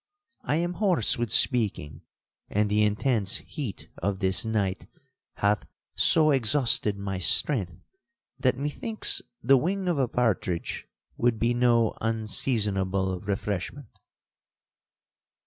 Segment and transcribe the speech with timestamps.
[0.41, 2.01] I am hoarse with speaking;
[2.49, 4.87] and the intense heat of this night
[5.35, 7.75] hath so exhausted my strength,
[8.39, 10.87] that methinks the wing of a partridge
[11.17, 13.99] would be no unseasonable refreshment.'